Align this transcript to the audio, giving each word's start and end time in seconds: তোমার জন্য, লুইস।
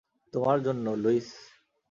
তোমার 0.33 0.57
জন্য, 0.63 0.85
লুইস। 0.95 1.29